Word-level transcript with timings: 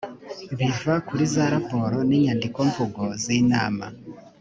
biva 0.57 0.93
kuri 1.07 1.23
za 1.33 1.45
raporo 1.53 1.97
n’inyandikomvugo 2.09 3.03
z’inama 3.23 3.85